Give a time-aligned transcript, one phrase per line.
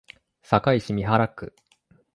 [0.41, 1.55] 堺市美原区